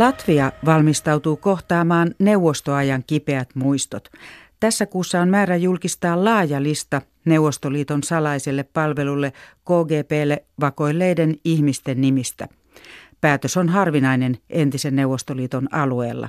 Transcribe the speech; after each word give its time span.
Latvia 0.00 0.52
valmistautuu 0.64 1.36
kohtaamaan 1.36 2.14
neuvostoajan 2.18 3.04
kipeät 3.06 3.48
muistot. 3.54 4.08
Tässä 4.60 4.86
kuussa 4.86 5.20
on 5.20 5.28
määrä 5.28 5.56
julkistaa 5.56 6.24
laaja 6.24 6.62
lista 6.62 7.02
Neuvostoliiton 7.24 8.02
salaiselle 8.02 8.62
palvelulle 8.62 9.32
KGPlle 9.64 10.44
vakoilleiden 10.60 11.36
ihmisten 11.44 12.00
nimistä. 12.00 12.48
Päätös 13.20 13.56
on 13.56 13.68
harvinainen 13.68 14.38
entisen 14.50 14.96
Neuvostoliiton 14.96 15.74
alueella. 15.74 16.28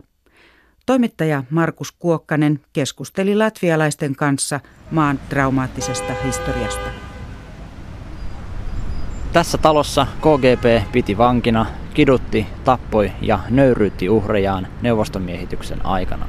Toimittaja 0.85 1.43
Markus 1.49 1.91
Kuokkanen 1.91 2.59
keskusteli 2.73 3.35
latvialaisten 3.35 4.15
kanssa 4.15 4.59
maan 4.91 5.19
traumaattisesta 5.29 6.13
historiasta. 6.25 6.89
Tässä 9.33 9.57
talossa 9.57 10.07
KGP 10.19 10.91
piti 10.91 11.17
vankina, 11.17 11.65
kidutti, 11.93 12.47
tappoi 12.63 13.11
ja 13.21 13.39
nöyryytti 13.49 14.09
uhrejaan 14.09 14.67
neuvostomiehityksen 14.81 15.85
aikana. 15.85 16.25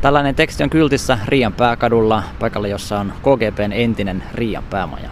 Tällainen 0.00 0.34
teksti 0.34 0.62
on 0.62 0.70
kyltissä 0.70 1.18
Riian 1.26 1.52
pääkadulla, 1.52 2.22
paikalla 2.38 2.68
jossa 2.68 3.00
on 3.00 3.12
KGPn 3.18 3.72
entinen 3.72 4.22
Riian 4.34 4.64
päämaja. 4.70 5.10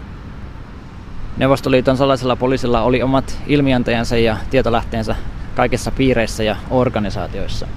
Neuvostoliiton 1.37 1.97
salaisella 1.97 2.35
poliisilla 2.35 2.81
oli 2.81 3.01
omat 3.01 3.37
ilmiantajansa 3.47 4.17
ja 4.17 4.37
tietolähteensä 4.49 5.15
kaikissa 5.55 5.91
piireissä 5.91 6.43
ja 6.43 6.55
organisaatioissa. 6.69 7.67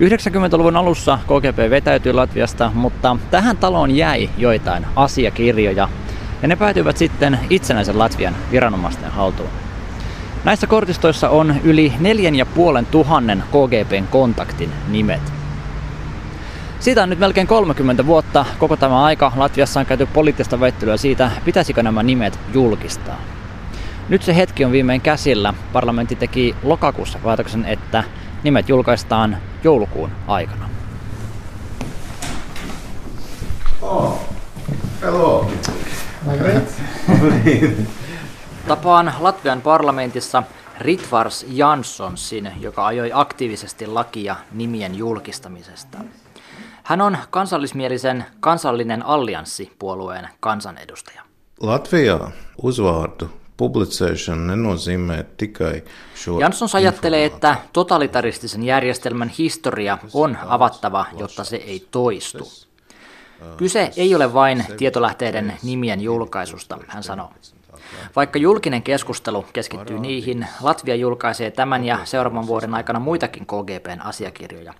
90-luvun 0.00 0.76
alussa 0.76 1.18
KGP 1.24 1.70
vetäytyi 1.70 2.12
Latviasta, 2.12 2.70
mutta 2.74 3.16
tähän 3.30 3.56
taloon 3.56 3.96
jäi 3.96 4.30
joitain 4.38 4.86
asiakirjoja, 4.96 5.88
ja 6.42 6.48
ne 6.48 6.56
päätyivät 6.56 6.96
sitten 6.96 7.38
itsenäisen 7.50 7.98
Latvian 7.98 8.36
viranomaisten 8.50 9.10
haltuun. 9.10 9.63
Näissä 10.44 10.66
kortistoissa 10.66 11.28
on 11.28 11.54
yli 11.64 11.92
4500 12.00 12.82
KGPn 13.50 14.06
kontaktin 14.10 14.70
nimet. 14.88 15.32
Siitä 16.80 17.02
on 17.02 17.10
nyt 17.10 17.18
melkein 17.18 17.46
30 17.46 18.06
vuotta. 18.06 18.44
Koko 18.58 18.76
tämä 18.76 19.04
aika 19.04 19.32
Latviassa 19.36 19.80
on 19.80 19.86
käyty 19.86 20.06
poliittista 20.06 20.60
väittelyä 20.60 20.96
siitä, 20.96 21.30
pitäisikö 21.44 21.82
nämä 21.82 22.02
nimet 22.02 22.38
julkistaa. 22.54 23.20
Nyt 24.08 24.22
se 24.22 24.36
hetki 24.36 24.64
on 24.64 24.72
viimein 24.72 25.00
käsillä. 25.00 25.54
Parlamentti 25.72 26.16
teki 26.16 26.56
lokakuussa 26.62 27.18
päätöksen, 27.24 27.64
että 27.64 28.04
nimet 28.42 28.68
julkaistaan 28.68 29.36
joulukuun 29.64 30.10
aikana. 30.26 30.68
Oh, 33.82 34.20
hello. 35.02 35.50
Tapaan 38.68 39.12
Latvian 39.20 39.62
parlamentissa 39.62 40.42
Ritvars 40.78 41.46
Janssonsin, 41.48 42.52
joka 42.60 42.86
ajoi 42.86 43.10
aktiivisesti 43.14 43.86
lakia 43.86 44.36
nimien 44.52 44.94
julkistamisesta. 44.94 45.98
Hän 46.82 47.00
on 47.00 47.18
kansallismielisen 47.30 48.24
kansallinen 48.40 49.06
allianssipuolueen 49.06 50.28
kansanedustaja. 50.40 51.22
Latvia 51.60 52.18
uzvārdu 52.62 53.28
publicēšana 53.56 54.50
nenozīmē 54.50 55.22
tikai 55.36 55.82
šo 56.14 56.40
Janssons 56.40 56.74
ajattelee, 56.74 57.24
että 57.24 57.56
totalitaristisen 57.72 58.62
järjestelmän 58.62 59.28
historia 59.28 59.98
on 60.14 60.38
avattava, 60.46 61.06
jotta 61.18 61.44
se 61.44 61.56
ei 61.56 61.86
toistu. 61.90 62.52
Kyse 63.56 63.90
ei 63.96 64.14
ole 64.14 64.34
vain 64.34 64.64
tietolähteiden 64.76 65.52
nimien 65.62 66.00
julkaisusta, 66.00 66.78
hän 66.88 67.02
sanoo. 67.02 67.30
Vaikka 68.16 68.38
julkinen 68.38 68.82
keskustelu 68.82 69.44
keskittyy 69.52 69.98
niihin, 69.98 70.46
Latvia 70.60 70.94
julkaisee 70.94 71.50
tämän 71.50 71.84
ja 71.84 71.98
seuraavan 72.04 72.46
vuoden 72.46 72.74
aikana 72.74 73.00
muitakin 73.00 73.46
KGPn 73.46 74.00
asiakirjoja. 74.00 74.74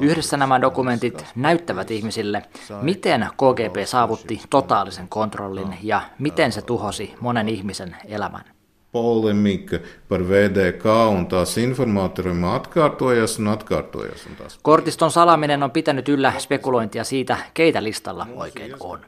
Yhdessä 0.00 0.36
nämä 0.36 0.60
dokumentit 0.60 1.24
näyttävät 1.36 1.90
ihmisille, 1.90 2.42
miten 2.82 3.26
KGP 3.32 3.86
saavutti 3.86 4.40
totaalisen 4.50 5.08
kontrollin 5.08 5.74
ja 5.82 6.02
miten 6.18 6.52
se 6.52 6.62
tuhosi 6.62 7.14
monen 7.20 7.48
ihmisen 7.48 7.96
elämän. 8.08 8.44
polemika 8.92 9.78
par 10.08 10.22
VDK 10.28 10.84
un 11.10 11.26
tās 11.28 11.56
informaatoriem 11.58 12.44
atkārtojas 12.44 13.38
un 13.38 13.48
atkārtojas. 13.52 14.26
Un 14.26 14.36
tās 14.36 14.58
Kortiston 14.62 15.10
salaminen 15.10 15.62
on 15.62 15.70
pitänyt 15.70 16.08
yllä 16.08 16.32
spekulointia 16.38 17.04
siitä, 17.04 17.36
keitä 17.54 17.82
listalla 17.82 18.26
oikein 18.36 18.74
on. 18.80 19.00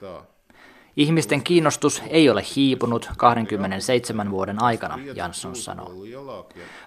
Ihmisten 1.01 1.43
kiinnostus 1.43 2.03
ei 2.09 2.31
ole 2.31 2.43
hiipunut 2.57 3.11
27 3.17 4.31
vuoden 4.31 4.63
aikana, 4.63 4.99
Jansson 5.15 5.57
sanoo. 5.57 5.93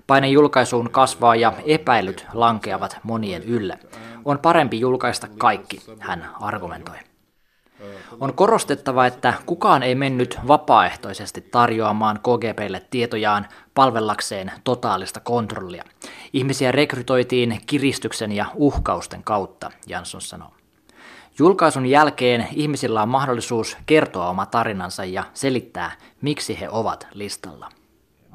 Paine 0.07 0.29
julkaisuun 0.29 0.91
kasvaa 0.91 1.35
ja 1.35 1.53
epäilyt 1.65 2.25
lankeavat 2.33 2.97
monien 3.03 3.43
ylle. 3.43 3.79
On 4.25 4.39
parempi 4.39 4.79
julkaista 4.79 5.27
kaikki, 5.37 5.81
hän 5.99 6.29
argumentoi. 6.41 6.95
On 8.19 8.33
korostettava, 8.33 9.05
että 9.05 9.33
kukaan 9.45 9.83
ei 9.83 9.95
mennyt 9.95 10.39
vapaaehtoisesti 10.47 11.41
tarjoamaan 11.41 12.19
KGPlle 12.19 12.81
tietojaan 12.89 13.47
palvellakseen 13.73 14.51
totaalista 14.63 15.19
kontrollia. 15.19 15.83
Ihmisiä 16.33 16.71
rekrytoitiin 16.71 17.61
kiristyksen 17.65 18.31
ja 18.31 18.45
uhkausten 18.55 19.23
kautta, 19.23 19.71
Jansson 19.87 20.21
sanoo. 20.21 20.51
Julkaisun 21.39 21.85
jälkeen 21.85 22.47
ihmisillä 22.51 23.01
on 23.01 23.09
mahdollisuus 23.09 23.77
kertoa 23.85 24.29
oma 24.29 24.45
tarinansa 24.45 25.05
ja 25.05 25.23
selittää, 25.33 25.91
miksi 26.21 26.59
he 26.59 26.69
ovat 26.69 27.07
listalla. 27.13 27.69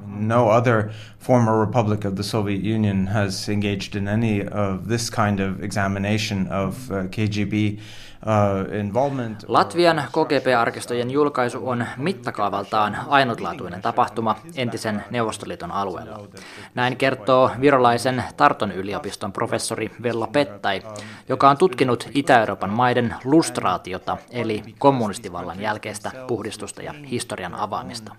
No 0.07 0.49
other 0.49 0.91
former 1.19 1.61
republic 1.61 2.05
of 2.05 2.15
the 2.15 2.23
Soviet 2.23 2.65
Union 2.65 3.07
has 3.07 3.49
engaged 3.49 3.95
in 3.95 4.09
any 4.09 4.41
of 4.41 4.89
this 4.89 5.11
kind 5.11 5.41
of 5.41 5.63
examination 5.63 6.53
of 6.53 6.91
uh, 6.91 6.95
KGB 7.11 7.79
uh, 8.27 8.75
involvement. 8.81 9.45
Latvian 9.49 10.03
KGP-arkistojen 10.13 11.11
julkaisu 11.11 11.69
on 11.69 11.87
mittakaavaltaan 11.97 12.97
ainutlaatuinen 13.09 13.83
tapahtuma 13.83 14.37
entisen 14.57 15.05
Neuvostoliiton 15.11 15.73
alueella. 15.73 16.29
Näin 16.75 16.97
kertoo 16.97 17.51
virolaisen 17.61 18.25
Tarton 18.37 18.73
yliopiston 18.73 19.33
professori 19.33 19.91
Vella 20.03 20.27
Pettai, 20.27 20.83
joka 21.29 21.51
on 21.51 21.57
tutkinut 21.57 22.09
Itä-Euroopan 22.15 22.71
maiden 22.71 23.15
lustraatiota, 23.25 24.17
eli 24.31 24.63
kommunistivallan 24.79 25.61
jälkeistä 25.61 26.11
puhdistusta 26.27 26.83
ja 26.83 26.95
historian 27.11 27.55
avaamista. 27.55 28.17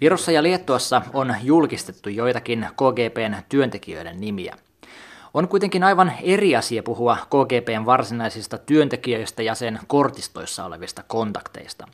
Virossa 0.00 0.32
ja 0.32 0.42
Liettuassa 0.42 1.02
on 1.12 1.34
julkistettu 1.42 2.08
joitakin 2.08 2.66
KGPn 2.72 3.36
työntekijöiden 3.48 4.20
nimiä. 4.20 4.56
On 5.34 5.48
kuitenkin 5.48 5.84
aivan 5.84 6.12
eri 6.22 6.56
asia 6.56 6.82
puhua 6.82 7.16
KGPn 7.16 7.86
varsinaisista 7.86 8.58
työntekijöistä 8.58 9.42
ja 9.42 9.54
sen 9.54 9.78
kortistoissa 9.86 10.64
olevista 10.64 11.02
kontakteista. 11.02 11.88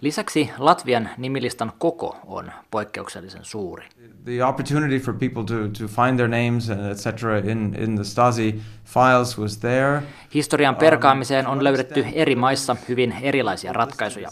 Lisäksi 0.00 0.50
Latvian 0.58 1.10
nimilistan 1.18 1.72
koko 1.78 2.16
on 2.26 2.52
poikkeuksellisen 2.70 3.44
suuri. 3.44 3.86
The 4.24 4.44
opportunity 4.44 4.98
for 4.98 5.14
people 5.14 5.44
to, 5.44 5.68
to 5.78 5.88
find 5.88 6.16
their 6.16 6.28
names 6.28 6.70
and 6.70 6.90
etc. 6.90 7.38
in, 7.38 7.74
in 7.78 7.94
the 7.94 8.04
Stasi 8.04 8.60
files 8.84 9.38
was 9.38 9.58
there. 9.58 10.02
Historian 10.34 10.76
perkaamiseen 10.76 11.46
on 11.46 11.64
löydetty 11.64 12.06
eri 12.12 12.34
maissa 12.34 12.76
hyvin 12.88 13.16
erilaisia 13.22 13.72
ratkaisuja. 13.72 14.30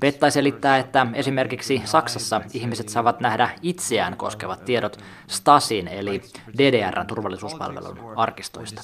Pettai 0.00 0.30
selittää, 0.30 0.78
että 0.78 1.06
esimerkiksi 1.14 1.82
Saksassa 1.84 2.40
ihmiset 2.54 2.88
saavat 2.88 3.20
nähdä 3.20 3.50
itseään 3.62 4.16
koskevat 4.16 4.64
tiedot 4.64 4.98
Stasin 5.26 5.88
eli 5.88 6.22
DDRn 6.58 7.06
turvallisuuspalvelun 7.06 7.98
arkistoista. 8.16 8.82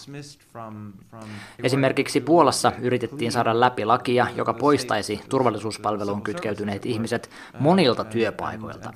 Esimerkiksi 1.62 2.20
Puolassa 2.20 2.72
yritettiin 2.80 3.32
saada 3.32 3.60
läpi 3.60 3.84
lakia, 3.84 4.26
joka 4.36 4.54
poistaisi 4.54 5.20
turvallisuuspalveluun 5.28 6.22
kytkeytyneet 6.26 6.86
ihmiset 6.86 7.30
monilta 7.58 8.04
työpaikoilta. 8.04 8.92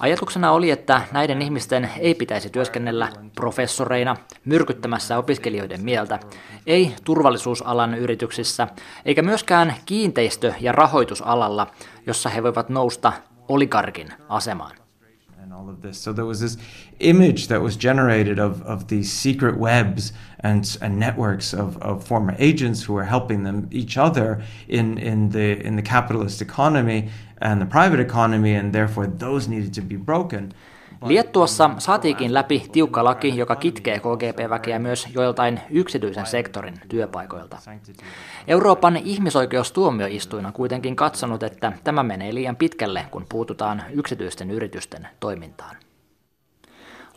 Ajatuksena 0.00 0.52
oli, 0.52 0.70
että 0.70 1.02
näiden 1.12 1.42
ihmisten 1.42 1.90
ei 1.98 2.14
pitäisi 2.14 2.50
työskennellä 2.50 3.08
professoreina 3.34 4.16
myrkyttämässä 4.44 5.18
opiskelijoiden 5.18 5.84
mieltä, 5.84 6.18
ei 6.66 6.94
turvallisuusalan 7.04 7.94
yrityksissä, 7.94 8.68
eikä 9.04 9.22
myöskään 9.22 9.74
kiinteistö- 9.86 10.54
ja 10.60 10.72
rahoitusalalla, 10.72 11.66
jossa 12.06 12.28
he 12.28 12.42
voivat 12.42 12.68
nousta 12.68 13.12
oligarkin 13.48 14.12
asemaan. 14.28 14.85
All 15.56 15.70
of 15.70 15.80
this. 15.80 15.98
So 15.98 16.12
there 16.12 16.26
was 16.26 16.40
this 16.40 16.58
image 17.00 17.48
that 17.48 17.62
was 17.62 17.76
generated 17.76 18.38
of, 18.38 18.60
of 18.62 18.88
these 18.88 19.10
secret 19.10 19.56
webs 19.56 20.12
and, 20.40 20.76
and 20.82 20.98
networks 20.98 21.54
of, 21.54 21.80
of 21.82 22.04
former 22.06 22.34
agents 22.38 22.82
who 22.82 22.92
were 22.92 23.04
helping 23.04 23.42
them 23.42 23.68
each 23.70 23.96
other 23.96 24.42
in, 24.68 24.98
in 24.98 25.30
the 25.30 25.64
in 25.64 25.76
the 25.76 25.82
capitalist 25.82 26.42
economy 26.42 27.08
and 27.38 27.60
the 27.60 27.66
private 27.66 28.00
economy, 28.00 28.54
and 28.54 28.72
therefore 28.72 29.06
those 29.06 29.48
needed 29.48 29.72
to 29.74 29.80
be 29.80 29.96
broken. 29.96 30.52
Liettuassa 31.04 31.70
saatiinkin 31.78 32.34
läpi 32.34 32.66
tiukka 32.72 33.04
laki, 33.04 33.36
joka 33.36 33.56
kitkee 33.56 33.98
KGP-väkeä 33.98 34.78
myös 34.78 35.08
joiltain 35.14 35.60
yksityisen 35.70 36.26
sektorin 36.26 36.74
työpaikoilta. 36.88 37.58
Euroopan 38.48 38.96
ihmisoikeustuomioistuin 38.96 40.46
on 40.46 40.52
kuitenkin 40.52 40.96
katsonut, 40.96 41.42
että 41.42 41.72
tämä 41.84 42.02
menee 42.02 42.34
liian 42.34 42.56
pitkälle, 42.56 43.06
kun 43.10 43.26
puututaan 43.28 43.82
yksityisten 43.90 44.50
yritysten 44.50 45.08
toimintaan. 45.20 45.76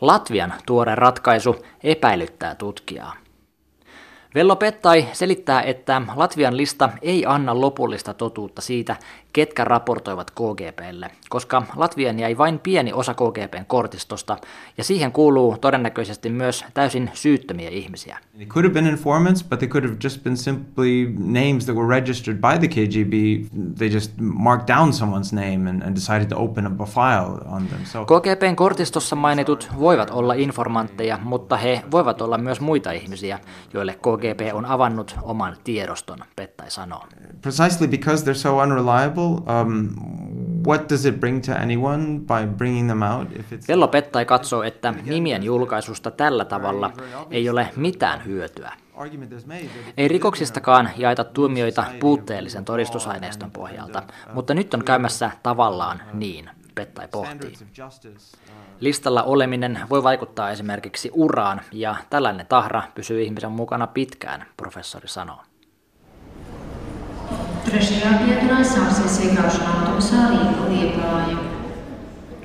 Latvian 0.00 0.54
tuore 0.66 0.94
ratkaisu 0.94 1.56
epäilyttää 1.82 2.54
tutkijaa. 2.54 3.16
Vello 4.34 4.56
Pettai 4.56 5.08
selittää, 5.12 5.62
että 5.62 6.02
Latvian 6.16 6.56
lista 6.56 6.90
ei 7.02 7.26
anna 7.26 7.60
lopullista 7.60 8.14
totuutta 8.14 8.62
siitä, 8.62 8.96
ketkä 9.32 9.64
raportoivat 9.64 10.30
KGPlle, 10.30 11.10
koska 11.28 11.62
Latvian 11.76 12.18
jäi 12.18 12.38
vain 12.38 12.58
pieni 12.58 12.92
osa 12.92 13.14
KGPn 13.14 13.64
kortistosta, 13.66 14.36
ja 14.78 14.84
siihen 14.84 15.12
kuuluu 15.12 15.56
todennäköisesti 15.60 16.30
myös 16.30 16.64
täysin 16.74 17.10
syyttömiä 17.14 17.68
ihmisiä. 17.68 18.18
They 18.36 18.46
could 18.46 18.64
have 18.64 18.74
been 18.74 18.86
informants, 18.86 19.44
but 19.44 19.58
they 19.58 19.68
could 19.68 19.84
have 19.84 19.96
just 20.04 20.22
been 20.22 20.36
simply 20.36 21.14
names 21.18 21.64
that 21.64 21.76
were 21.76 22.00
registered 22.00 22.38
by 22.40 22.58
the 22.58 22.68
KGB. 22.68 23.12
They 23.78 23.88
just 23.88 24.12
marked 24.20 24.76
down 24.76 24.92
someone's 24.92 25.34
name 25.34 25.70
and, 25.70 25.82
and 25.82 25.94
decided 25.96 26.28
to 26.28 26.36
open 26.36 26.66
up 26.66 26.80
a 26.80 26.86
file 26.86 27.38
on 27.46 27.66
them. 27.68 27.84
So 27.84 28.04
KGPn 28.04 28.56
kortistossa 28.56 29.16
mainitut 29.16 29.68
voivat 29.78 30.10
olla 30.10 30.34
informantteja, 30.34 31.18
mutta 31.22 31.56
he 31.56 31.82
voivat 31.90 32.22
olla 32.22 32.38
myös 32.38 32.60
muita 32.60 32.92
ihmisiä, 32.92 33.38
joille 33.74 33.92
KGP 33.92 34.54
on 34.54 34.66
avannut 34.66 35.16
oman 35.22 35.56
tiedoston, 35.64 36.18
Pettai 36.36 36.70
sanoo. 36.70 37.04
precisely 37.42 37.86
because 37.88 38.24
they're 38.24 38.34
so 38.34 38.58
unreliable, 38.58 39.19
um, 39.26 39.88
what 40.66 40.90
does 40.90 41.04
it 41.04 41.20
bring 41.20 41.42
to 41.42 41.52
anyone 41.52 42.04
by 42.20 42.46
bringing 42.56 42.86
them 42.86 43.02
out? 43.02 43.28
If 43.32 43.52
it's 43.52 43.68
Vello 43.68 43.88
Pettai 43.88 44.24
katsoo, 44.24 44.62
että 44.62 44.94
nimien 45.04 45.42
julkaisusta 45.42 46.10
tällä 46.10 46.44
tavalla 46.44 46.92
ei 47.30 47.48
ole 47.48 47.68
mitään 47.76 48.24
hyötyä. 48.24 48.72
Ei 49.96 50.08
rikoksistakaan 50.08 50.90
jaeta 50.96 51.24
tuomioita 51.24 51.84
puutteellisen 52.00 52.64
todistusaineiston 52.64 53.50
pohjalta, 53.50 54.02
mutta 54.34 54.54
nyt 54.54 54.74
on 54.74 54.84
käymässä 54.84 55.30
tavallaan 55.42 56.02
niin, 56.12 56.50
Pettai 56.74 57.08
pohtii. 57.08 57.52
uh, 57.78 58.54
Listalla 58.80 59.22
oleminen 59.22 59.80
voi 59.90 60.02
vaikuttaa 60.02 60.50
esimerkiksi 60.50 61.10
uraan, 61.14 61.60
ja 61.72 61.96
tällainen 62.10 62.46
tahra 62.46 62.82
pysyy 62.94 63.22
ihmisen 63.22 63.52
mukana 63.52 63.86
pitkään, 63.86 64.46
professori 64.56 65.08
sanoo. 65.08 65.42
Trešajā 67.64 68.10
pieturā 68.24 68.60
sāksies 68.64 69.18
iekāpšana 69.26 69.72
autobusā 69.78 70.20
Liepāja. 70.70 71.38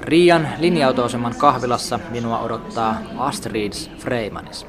Riian 0.06 0.48
linja-autoaseman 0.60 1.36
kahvilassa 1.38 2.00
minua 2.10 2.40
odottaa 2.40 3.02
Astrids 3.18 3.90
Freimanis, 4.00 4.66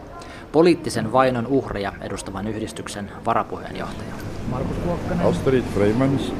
poliittisen 0.52 1.12
vainon 1.12 1.46
uhreja 1.46 1.92
edustavan 2.00 2.46
yhdistyksen 2.46 3.10
varapuheenjohtaja. 3.26 4.14
Astrid 5.24 5.64
Freimans, 5.74 6.32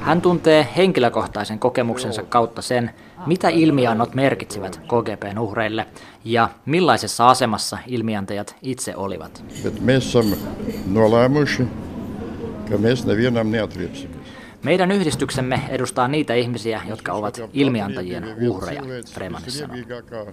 Hän 0.00 0.20
tuntee 0.22 0.68
henkilökohtaisen 0.76 1.58
kokemuksensa 1.58 2.22
kautta 2.22 2.62
sen, 2.62 2.90
mitä 3.26 3.48
ilmiannot 3.48 4.14
merkitsivät 4.14 4.80
KGPn 4.80 5.38
uhreille 5.38 5.86
ja 6.24 6.48
millaisessa 6.66 7.28
asemassa 7.28 7.78
ilmiantajat 7.86 8.56
itse 8.62 8.96
olivat. 8.96 9.44
esam 9.96 10.26
nolēmuši, 10.92 11.68
mēs 12.76 13.06
nevienam 13.06 13.50
neatriepsimies. 13.50 14.28
Meidän 14.62 14.90
yhdistyksemme 14.92 15.60
edustaa 15.68 16.08
niitä 16.08 16.34
ihmisiä, 16.34 16.80
jotka 16.88 17.12
ovat 17.12 17.40
ilmiantajien 17.52 18.24
uhreja, 18.48 18.82
Freemanis 19.14 19.58
sanoo. 19.58 19.76
Cienīgākā 19.76 20.32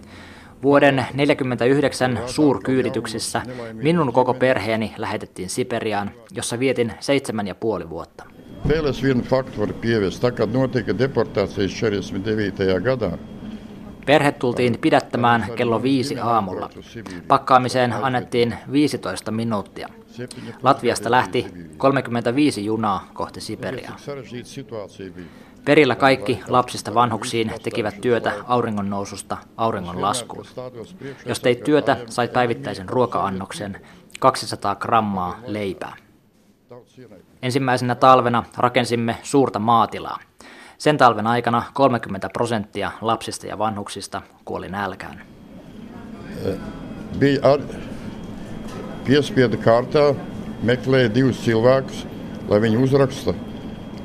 Vuoden 0.63 0.95
1949 0.95 2.19
suurkyydityksissä 2.25 3.41
minun 3.73 4.13
koko 4.13 4.33
perheeni 4.33 4.93
lähetettiin 4.97 5.49
Siperiaan, 5.49 6.11
jossa 6.31 6.59
vietin 6.59 6.93
seitsemän 6.99 7.47
ja 7.47 7.55
puoli 7.55 7.89
vuotta. 7.89 8.23
Vienu 9.03 9.21
faktu 9.21 9.61
varu 9.61 9.73
pieviest. 9.73 10.23
Tā 10.23 10.31
kā 10.31 10.45
notika 10.49 10.93
deportācijas 10.97 11.75
49. 11.81 12.81
gadā, 12.81 13.11
Perhe 14.05 14.31
tultiin 14.31 14.77
pidättämään 14.81 15.45
kello 15.55 15.83
viisi 15.83 16.19
aamulla. 16.19 16.69
Pakkaamiseen 17.27 17.93
annettiin 17.93 18.55
15 18.71 19.31
minuuttia. 19.31 19.89
Latviasta 20.63 21.11
lähti 21.11 21.47
35 21.77 22.65
junaa 22.65 23.07
kohti 23.13 23.41
Siperiaa. 23.41 23.95
Perillä 25.65 25.95
kaikki 25.95 26.39
lapsista 26.47 26.93
vanhuksiin 26.93 27.51
tekivät 27.63 28.01
työtä 28.01 28.33
auringon 28.47 28.89
noususta 28.89 29.37
auringon 29.57 30.01
laskuun. 30.01 30.45
Jos 31.25 31.39
teit 31.39 31.63
työtä, 31.63 31.97
sait 32.09 32.33
päivittäisen 32.33 32.89
ruoka-annoksen 32.89 33.81
200 34.19 34.75
grammaa 34.75 35.39
leipää. 35.45 35.95
Ensimmäisenä 37.41 37.95
talvena 37.95 38.43
rakensimme 38.57 39.17
suurta 39.23 39.59
maatilaa. 39.59 40.19
Sen 40.77 40.97
talven 40.97 41.27
aikana 41.27 41.63
30 41.73 42.29
prosenttia 42.33 42.91
lapsista 43.01 43.47
ja 43.47 43.57
vanhuksista 43.57 44.21
kuoli 44.45 44.69
nälkään. 44.69 45.21
Bija 47.19 47.39
ar... 47.43 47.61
piespiedu 49.05 49.57
kārtā 49.61 50.15
meklēja 50.65 51.11
divus 51.13 51.39
cilvēkus, 51.45 52.05
lai 52.49 52.57
viņi 52.63 52.79
uzraksta 52.81 53.33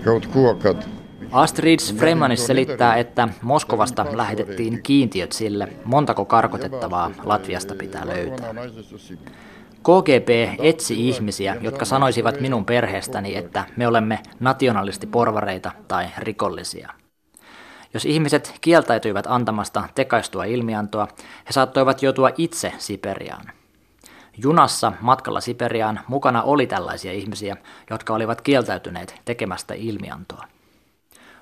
kaut 0.05 0.26
ko, 0.34 0.55
kad 0.61 0.84
Astrids 1.32 1.94
Fremanis 1.94 2.46
selittää, 2.46 2.96
että 2.96 3.28
Moskovasta 3.43 4.06
lähetettiin 4.12 4.82
kiintiöt 4.82 5.32
sille, 5.32 5.69
montako 5.84 6.25
karkotettavaa 6.25 7.11
Latviasta 7.25 7.75
pitää 7.75 8.06
löytää. 8.06 8.55
KGB 9.82 10.29
etsi 10.59 11.09
ihmisiä, 11.09 11.56
jotka 11.61 11.85
sanoisivat 11.85 12.41
minun 12.41 12.65
perheestäni, 12.65 13.37
että 13.37 13.65
me 13.77 13.87
olemme 13.87 14.19
nationalistiporvareita 14.41 15.71
tai 15.88 16.09
rikollisia. 16.19 16.93
Jos 17.94 18.05
ihmiset 18.05 18.55
kieltäytyivät 18.61 19.27
antamasta 19.29 19.88
tekaistua 19.94 20.44
ilmiantoa, 20.44 21.09
he 21.47 21.53
saattoivat 21.53 22.03
joutua 22.03 22.31
itse 22.37 22.73
Siperiaan. 22.79 23.44
Junassa 24.43 24.93
matkalla 25.00 25.41
Siperiaan 25.41 26.00
mukana 26.09 26.43
oli 26.43 26.67
tällaisia 26.67 27.12
ihmisiä, 27.12 27.56
jotka 27.91 28.15
olivat 28.15 28.41
kieltäytyneet 28.41 29.21
tekemästä 29.25 29.75
ilmiantoa. 29.75 30.44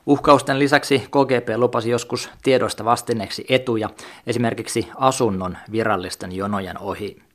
Uhkausten 0.07 0.59
lisäksi 0.59 0.99
KGP 0.99 1.49
lupasi 1.57 1.91
joskus 1.91 2.31
tiedoista 2.43 2.85
vastineeksi 2.85 3.45
etuja, 3.49 3.91
esimerkiksi 4.27 4.89
asunnon 4.97 5.59
virallisten 5.73 6.33
jonojen 6.33 6.79
ohi. 6.79 7.28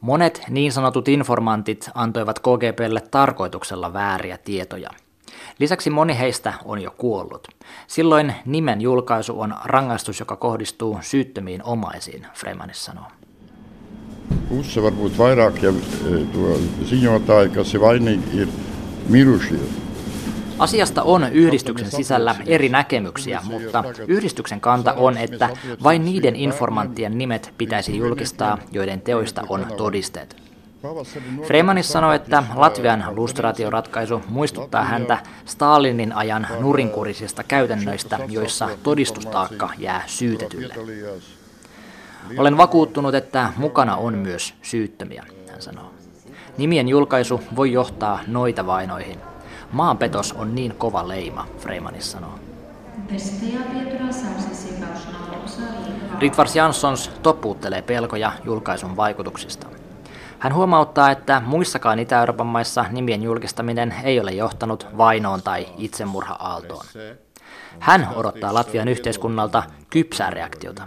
Monet 0.00 0.42
niin 0.48 0.72
sanotut 0.72 1.08
informantit 1.08 1.90
antoivat 1.94 2.38
KGPlle 2.38 3.00
tarkoituksella 3.00 3.92
vääriä 3.92 4.38
tietoja. 4.38 4.90
Lisäksi 5.58 5.90
moni 5.90 6.18
heistä 6.18 6.52
on 6.64 6.82
jo 6.82 6.90
kuollut. 6.90 7.48
Silloin 7.86 8.34
nimen 8.44 8.80
julkaisu 8.80 9.40
on 9.40 9.54
rangaistus, 9.64 10.20
joka 10.20 10.36
kohdistuu 10.36 10.98
syyttömiin 11.00 11.62
omaisiin, 11.64 12.26
Freemanis 12.34 12.84
sanoo. 12.84 13.04
Puse 14.48 14.82
varbūt 14.82 15.14
vairāk 15.18 15.60
jau 15.62 15.74
e, 15.74 16.20
to 16.32 16.54
ziņotāji, 16.90 17.52
kas 17.54 17.74
vainīgi, 17.78 18.42
ir. 18.42 18.48
Asiasta 20.60 21.02
on 21.02 21.32
yhdistyksen 21.32 21.90
sisällä 21.90 22.36
eri 22.46 22.68
näkemyksiä, 22.68 23.40
mutta 23.44 23.84
yhdistyksen 24.06 24.60
kanta 24.60 24.92
on, 24.92 25.16
että 25.16 25.48
vain 25.82 26.04
niiden 26.04 26.36
informanttien 26.36 27.18
nimet 27.18 27.54
pitäisi 27.58 27.96
julkistaa, 27.96 28.58
joiden 28.72 29.00
teoista 29.00 29.42
on 29.48 29.66
todisteet. 29.76 30.36
Freemanis 31.46 31.92
sanoi, 31.92 32.16
että 32.16 32.42
Latvian 32.54 33.04
lustraatioratkaisu 33.08 34.22
muistuttaa 34.28 34.84
häntä 34.84 35.18
Stalinin 35.44 36.12
ajan 36.12 36.46
nurinkurisista 36.60 37.42
käytännöistä, 37.44 38.18
joissa 38.28 38.68
todistustaakka 38.82 39.70
jää 39.78 40.02
syytetylle. 40.06 40.74
Olen 42.38 42.56
vakuuttunut, 42.56 43.14
että 43.14 43.52
mukana 43.56 43.96
on 43.96 44.18
myös 44.18 44.54
syyttömiä, 44.62 45.24
hän 45.50 45.62
sanoo. 45.62 45.90
Nimien 46.58 46.88
julkaisu 46.88 47.40
voi 47.56 47.72
johtaa 47.72 48.20
noita 48.26 48.66
vainoihin. 48.66 49.29
Maanpetos 49.72 50.32
on 50.32 50.54
niin 50.54 50.74
kova 50.74 51.08
leima, 51.08 51.46
Freimanis 51.58 52.12
sanoo. 52.12 52.38
Ritvars 56.18 56.56
Janssons 56.56 57.10
topuuttelee 57.22 57.82
pelkoja 57.82 58.32
julkaisun 58.44 58.96
vaikutuksista. 58.96 59.66
Hän 60.38 60.54
huomauttaa, 60.54 61.10
että 61.10 61.42
muissakaan 61.46 61.98
Itä-Euroopan 61.98 62.46
maissa 62.46 62.84
nimien 62.90 63.22
julkistaminen 63.22 63.94
ei 64.04 64.20
ole 64.20 64.30
johtanut 64.30 64.86
vainoon 64.98 65.42
tai 65.42 65.66
itsemurha-aaltoon. 65.78 66.84
Hän 67.80 68.08
odottaa 68.14 68.54
Latvian 68.54 68.88
yhteiskunnalta 68.88 69.62
kypsää 69.90 70.30
reaktiota. 70.30 70.82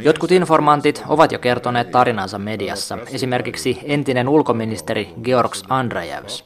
Jotkut 0.00 0.32
informantit 0.32 1.02
ovat 1.08 1.32
jo 1.32 1.38
kertoneet 1.38 1.90
tarinansa 1.90 2.38
mediassa, 2.38 2.98
esimerkiksi 3.12 3.78
entinen 3.82 4.28
ulkoministeri 4.28 5.14
Georgs 5.22 5.64
Andrejevs. 5.68 6.44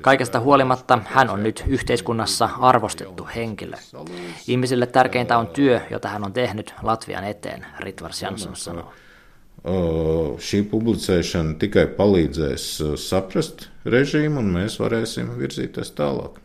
Kaikesta 0.00 0.40
huolimatta 0.40 0.98
hän 1.04 1.30
on 1.30 1.42
nyt 1.42 1.64
yhteiskunnassa 1.66 2.48
arvostettu 2.60 3.28
henkilö. 3.36 3.76
Ihmisille 4.48 4.86
tärkeintä 4.86 5.38
on 5.38 5.46
työ, 5.46 5.80
jota 5.90 6.08
hän 6.08 6.24
on 6.24 6.32
tehnyt 6.32 6.74
Latvian 6.82 7.24
eteen, 7.24 7.66
Ritvars 7.78 8.22
Jansson 8.22 8.56
sanoo. 8.56 8.92
Ā, 9.64 9.78
šī 10.38 10.62
publicēšana 10.70 11.58
tikai 11.58 11.88
palīdzēs 11.96 12.66
ā, 12.84 12.92
saprast 13.00 13.68
režīmu, 13.84 14.38
un 14.42 14.52
mēs 14.54 14.78
varēsim 14.82 15.32
virzīties 15.38 15.90
tālāk. 15.98 16.38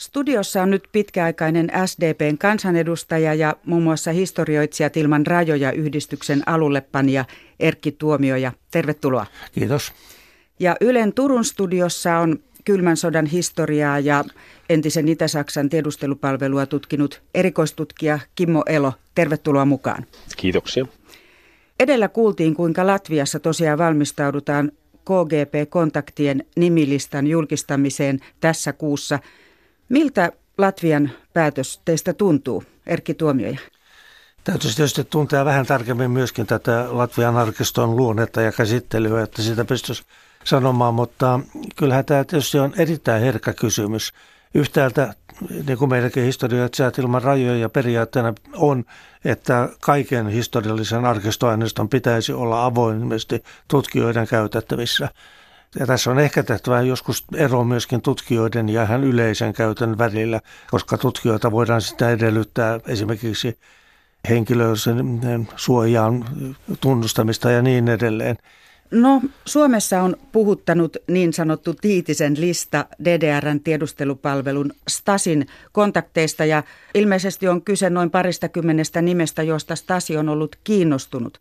Studiossa 0.00 0.62
on 0.62 0.70
nyt 0.70 0.88
pitkäaikainen 0.92 1.70
SDPn 1.86 2.38
kansanedustaja 2.38 3.34
ja 3.34 3.56
muun 3.66 3.82
muassa 3.82 4.12
historioitsijat 4.12 4.96
ilman 4.96 5.26
rajoja 5.26 5.72
yhdistyksen 5.72 6.42
alullepanija 6.46 7.24
Erkki 7.60 7.92
Tuomioja. 7.92 8.52
Tervetuloa. 8.70 9.26
Kiitos. 9.52 9.92
Ja 10.60 10.76
Ylen 10.80 11.12
Turun 11.12 11.44
studiossa 11.44 12.18
on 12.18 12.38
kylmän 12.64 12.96
sodan 12.96 13.26
historiaa 13.26 13.98
ja 13.98 14.24
entisen 14.68 15.08
Itä-Saksan 15.08 15.68
tiedustelupalvelua 15.68 16.66
tutkinut 16.66 17.22
erikoistutkija 17.34 18.18
Kimmo 18.34 18.62
Elo. 18.66 18.92
Tervetuloa 19.14 19.64
mukaan. 19.64 20.06
Kiitoksia. 20.36 20.86
Edellä 21.80 22.08
kuultiin, 22.08 22.54
kuinka 22.54 22.86
Latviassa 22.86 23.40
tosiaan 23.40 23.78
valmistaudutaan 23.78 24.72
KGP-kontaktien 25.04 26.44
nimilistan 26.56 27.26
julkistamiseen 27.26 28.20
tässä 28.40 28.72
kuussa. 28.72 29.18
Miltä 29.88 30.32
Latvian 30.58 31.10
päätös 31.32 31.80
teistä 31.84 32.12
tuntuu, 32.12 32.64
Erkki 32.86 33.14
Tuomioja? 33.14 33.58
Täytyisi 34.44 34.76
tietysti 34.76 35.04
tuntea 35.04 35.44
vähän 35.44 35.66
tarkemmin 35.66 36.10
myöskin 36.10 36.46
tätä 36.46 36.86
Latvian 36.90 37.36
arkiston 37.36 37.96
luonnetta 37.96 38.40
ja 38.40 38.52
käsittelyä, 38.52 39.22
että 39.22 39.42
sitä 39.42 39.64
pystyisi 39.64 40.02
sanomaan, 40.44 40.94
mutta 40.94 41.40
kyllähän 41.76 42.04
tämä 42.04 42.24
tietysti 42.24 42.58
on 42.58 42.72
erittäin 42.76 43.22
herkkä 43.22 43.52
kysymys. 43.52 44.12
Yhtäältä, 44.54 45.14
niin 45.66 45.78
kuin 45.78 45.88
meidänkin 45.88 46.24
historioitsijat 46.24 46.98
ilman 46.98 47.22
rajoja 47.22 47.56
ja 47.56 47.68
periaatteena 47.68 48.34
on, 48.56 48.84
että 49.24 49.68
kaiken 49.80 50.28
historiallisen 50.28 51.04
arkistoaineiston 51.04 51.88
pitäisi 51.88 52.32
olla 52.32 52.64
avoimesti 52.64 53.44
tutkijoiden 53.68 54.26
käytettävissä. 54.26 55.08
Ja 55.78 55.86
tässä 55.86 56.10
on 56.10 56.18
ehkä 56.18 56.42
tehtävä 56.42 56.80
joskus 56.80 57.24
ero 57.34 57.64
myöskin 57.64 58.02
tutkijoiden 58.02 58.68
ja 58.68 58.82
ihan 58.82 59.04
yleisen 59.04 59.52
käytön 59.52 59.98
välillä, 59.98 60.40
koska 60.70 60.98
tutkijoita 60.98 61.50
voidaan 61.50 61.82
sitä 61.82 62.10
edellyttää 62.10 62.80
esimerkiksi 62.86 63.58
henkilön 64.28 64.76
suojaan 65.56 66.24
tunnustamista 66.80 67.50
ja 67.50 67.62
niin 67.62 67.88
edelleen. 67.88 68.36
No, 68.90 69.22
Suomessa 69.44 70.02
on 70.02 70.16
puhuttanut 70.32 70.96
niin 71.08 71.32
sanottu 71.32 71.74
Tiitisen 71.74 72.40
lista 72.40 72.86
DDRn 73.04 73.60
tiedustelupalvelun 73.60 74.72
Stasin 74.88 75.46
kontakteista 75.72 76.44
ja 76.44 76.62
ilmeisesti 76.94 77.48
on 77.48 77.62
kyse 77.62 77.90
noin 77.90 78.10
parista 78.10 78.48
kymmenestä 78.48 79.02
nimestä, 79.02 79.42
joista 79.42 79.76
Stasi 79.76 80.16
on 80.16 80.28
ollut 80.28 80.56
kiinnostunut. 80.64 81.40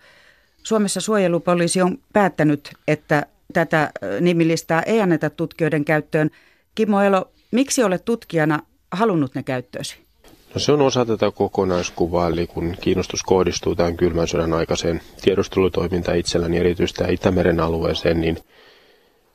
Suomessa 0.64 1.02
suojelupoliisi 1.02 1.82
on 1.82 1.98
päättänyt, 2.14 2.74
että 2.88 3.26
tätä 3.54 3.92
nimilistaa 4.22 4.84
ei 4.84 5.02
anneta 5.02 5.30
tutkijoiden 5.30 5.86
käyttöön. 5.86 6.30
Kimmo 6.76 7.02
Elo, 7.02 7.32
miksi 7.52 7.84
olet 7.84 8.06
tutkijana 8.06 8.60
halunnut 8.92 9.36
ne 9.36 9.44
käyttöösi? 9.44 10.09
No 10.54 10.60
se 10.60 10.72
on 10.72 10.82
osa 10.82 11.06
tätä 11.06 11.32
kokonaiskuvaa, 11.32 12.28
eli 12.28 12.48
kun 12.48 12.76
kiinnostus 12.82 13.24
kohdistuu 13.24 13.76
tämän 13.76 13.98
kylmän 13.98 14.28
sodan 14.28 14.54
aikaiseen 14.54 15.02
tiedustelutoimintaan 15.22 16.18
itselläni 16.18 16.58
erityisesti 16.58 17.04
Itämeren 17.10 17.60
alueeseen, 17.60 18.22
niin 18.22 18.38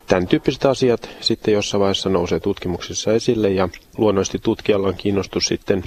tämän 0.06 0.26
tyyppiset 0.26 0.64
asiat 0.64 1.10
sitten 1.20 1.54
jossain 1.54 1.80
vaiheessa 1.80 2.08
nousee 2.08 2.40
tutkimuksissa 2.40 3.12
esille 3.12 3.50
ja 3.50 3.68
luonnollisesti 3.98 4.38
tutkijalla 4.38 4.88
on 4.88 4.94
kiinnostus 4.94 5.44
sitten 5.44 5.84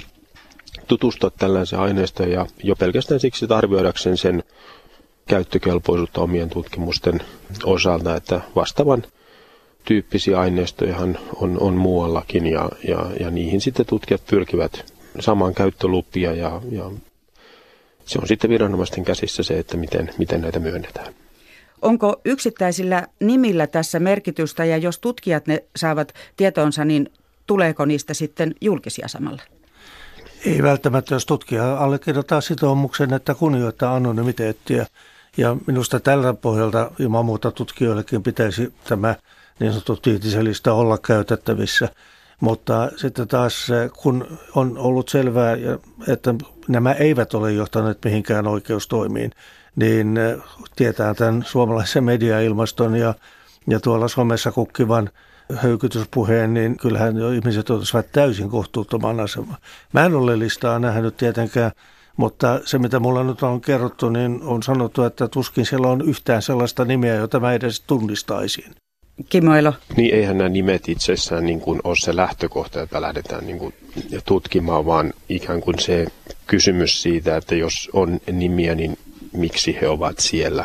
tutustua 0.86 1.30
tällaiseen 1.30 1.82
aineistoon 1.82 2.30
ja 2.30 2.46
jo 2.62 2.76
pelkästään 2.76 3.20
siksi 3.20 3.46
arvioidakseen 3.50 4.16
sen 4.16 4.44
käyttökelpoisuutta 5.28 6.20
omien 6.20 6.50
tutkimusten 6.50 7.20
osalta, 7.64 8.16
että 8.16 8.40
vastaavan 8.56 9.02
tyyppisiä 9.84 10.40
aineistojahan 10.40 11.18
on, 11.36 11.56
on 11.60 11.74
muuallakin 11.74 12.46
ja, 12.46 12.68
ja, 12.88 13.10
ja 13.20 13.30
niihin 13.30 13.60
sitten 13.60 13.86
tutkijat 13.86 14.22
pyrkivät 14.30 14.97
samaan 15.20 15.54
käyttölupia 15.54 16.34
ja, 16.34 16.60
ja 16.70 16.90
se 18.04 18.18
on 18.18 18.28
sitten 18.28 18.50
viranomaisten 18.50 19.04
käsissä 19.04 19.42
se, 19.42 19.58
että 19.58 19.76
miten, 19.76 20.10
miten 20.18 20.40
näitä 20.40 20.58
myönnetään. 20.58 21.14
Onko 21.82 22.20
yksittäisillä 22.24 23.06
nimillä 23.20 23.66
tässä 23.66 24.00
merkitystä 24.00 24.64
ja 24.64 24.76
jos 24.76 24.98
tutkijat 24.98 25.46
ne 25.46 25.64
saavat 25.76 26.14
tietoonsa, 26.36 26.84
niin 26.84 27.12
tuleeko 27.46 27.84
niistä 27.84 28.14
sitten 28.14 28.54
julkisia 28.60 29.08
samalla? 29.08 29.42
Ei 30.46 30.62
välttämättä, 30.62 31.14
jos 31.14 31.26
tutkija 31.26 31.78
allekirjoittaa 31.78 32.40
sitoumuksen, 32.40 33.14
että 33.14 33.34
kunnioittaa 33.34 33.96
anonymiteettia. 33.96 34.86
Ja 35.36 35.56
minusta 35.66 36.00
tällä 36.00 36.34
pohjalta 36.34 36.90
ilman 36.98 37.24
muuta 37.24 37.50
tutkijoillekin 37.50 38.22
pitäisi 38.22 38.72
tämä 38.84 39.14
niin 39.60 39.72
sanottu 39.72 39.96
tiitiselista 39.96 40.72
olla 40.72 40.98
käytettävissä– 40.98 41.88
mutta 42.40 42.90
sitten 42.96 43.28
taas 43.28 43.68
kun 44.02 44.38
on 44.54 44.78
ollut 44.78 45.08
selvää, 45.08 45.56
että 46.08 46.34
nämä 46.68 46.92
eivät 46.92 47.34
ole 47.34 47.52
johtaneet 47.52 47.98
mihinkään 48.04 48.46
oikeustoimiin, 48.46 49.30
niin 49.76 50.18
tietää 50.76 51.14
tämän 51.14 51.44
suomalaisen 51.46 52.04
mediailmaston 52.04 52.96
ja, 52.96 53.14
ja 53.68 53.80
tuolla 53.80 54.08
somessa 54.08 54.52
kukkivan 54.52 55.10
höykytyspuheen, 55.56 56.54
niin 56.54 56.76
kyllähän 56.76 57.16
jo 57.16 57.30
ihmiset 57.30 57.70
olisivat 57.70 58.12
täysin 58.12 58.50
kohtuuttoman 58.50 59.20
asemaan. 59.20 59.58
Mä 59.92 60.04
en 60.04 60.14
ole 60.14 60.38
listaa 60.38 60.78
nähnyt 60.78 61.16
tietenkään, 61.16 61.72
mutta 62.16 62.60
se 62.64 62.78
mitä 62.78 63.00
mulla 63.00 63.24
nyt 63.24 63.42
on 63.42 63.60
kerrottu, 63.60 64.08
niin 64.08 64.42
on 64.42 64.62
sanottu, 64.62 65.02
että 65.02 65.28
tuskin 65.28 65.66
siellä 65.66 65.88
on 65.88 66.00
yhtään 66.00 66.42
sellaista 66.42 66.84
nimeä, 66.84 67.14
jota 67.14 67.40
mä 67.40 67.52
edes 67.52 67.80
tunnistaisin. 67.80 68.74
Kimoilo. 69.28 69.72
Niin 69.96 70.14
eihän 70.14 70.38
nämä 70.38 70.48
nimet 70.48 70.88
itsessään 70.88 71.46
niin 71.46 71.60
kuin 71.60 71.80
ole 71.84 71.96
se 71.96 72.16
lähtökohta, 72.16 72.78
jota 72.78 73.00
lähdetään 73.00 73.46
niin 73.46 73.58
kuin 73.58 73.74
tutkimaan, 74.24 74.86
vaan 74.86 75.12
ikään 75.28 75.60
kuin 75.60 75.78
se 75.78 76.06
kysymys 76.46 77.02
siitä, 77.02 77.36
että 77.36 77.54
jos 77.54 77.90
on 77.92 78.20
nimiä, 78.32 78.74
niin 78.74 78.98
miksi 79.32 79.78
he 79.80 79.88
ovat 79.88 80.18
siellä. 80.18 80.64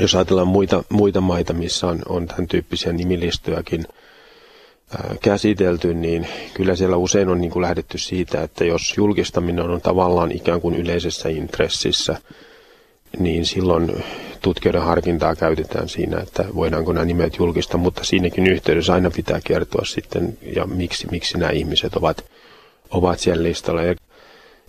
Jos 0.00 0.14
ajatellaan 0.14 0.48
muita, 0.48 0.84
muita 0.88 1.20
maita, 1.20 1.52
missä 1.52 1.86
on, 1.86 2.02
on 2.08 2.26
tämän 2.26 2.46
tyyppisiä 2.46 2.92
nimilistojakin 2.92 3.84
ää, 4.90 5.14
käsitelty, 5.22 5.94
niin 5.94 6.26
kyllä 6.54 6.76
siellä 6.76 6.96
usein 6.96 7.28
on 7.28 7.40
niin 7.40 7.50
kuin 7.50 7.62
lähdetty 7.62 7.98
siitä, 7.98 8.42
että 8.42 8.64
jos 8.64 8.94
julkistaminen 8.96 9.70
on 9.70 9.80
tavallaan 9.80 10.32
ikään 10.32 10.60
kuin 10.60 10.74
yleisessä 10.74 11.28
intressissä, 11.28 12.16
niin 13.18 13.46
silloin 13.46 14.04
tutkijoiden 14.44 14.82
harkintaa 14.82 15.36
käytetään 15.36 15.88
siinä, 15.88 16.20
että 16.20 16.44
voidaanko 16.54 16.92
nämä 16.92 17.04
nimet 17.04 17.38
julkista, 17.38 17.76
mutta 17.78 18.04
siinäkin 18.04 18.46
yhteydessä 18.46 18.94
aina 18.94 19.10
pitää 19.10 19.40
kertoa 19.44 19.84
sitten, 19.84 20.38
ja 20.56 20.66
miksi, 20.66 21.06
miksi 21.10 21.38
nämä 21.38 21.50
ihmiset 21.50 21.96
ovat, 21.96 22.24
ovat 22.90 23.18
siellä 23.18 23.42
listalla. 23.42 23.82
Ja 23.82 23.94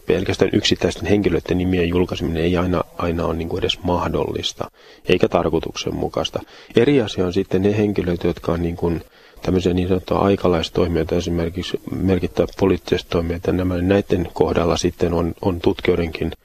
pelkästään 0.05 0.51
yksittäisten 0.53 1.05
henkilöiden 1.05 1.57
nimien 1.57 1.89
julkaiseminen 1.89 2.43
ei 2.43 2.57
aina, 2.57 2.83
aina 2.97 3.25
ole 3.25 3.35
niin 3.35 3.49
kuin 3.49 3.59
edes 3.59 3.79
mahdollista, 3.83 4.71
eikä 5.09 5.27
tarkoituksenmukaista. 5.27 6.39
Eri 6.75 7.01
asia 7.01 7.25
on 7.25 7.33
sitten 7.33 7.61
ne 7.61 7.77
henkilöt, 7.77 8.23
jotka 8.23 8.51
on 8.51 8.61
niin 8.61 8.75
kuin 8.75 9.01
tämmöisiä 9.41 9.73
niin 9.73 9.87
sanottuja 9.87 10.19
aikalaistoimijoita, 10.19 11.15
esimerkiksi 11.15 11.79
merkittävät 11.91 12.49
poliittiset 12.59 13.07
toimijat, 13.09 13.47
ja 13.47 13.53
nämä, 13.53 13.77
näiden 13.77 14.29
kohdalla 14.33 14.77
sitten 14.77 15.13
on, 15.13 15.33
on 15.41 15.59
tutkijoidenkin– 15.59 16.31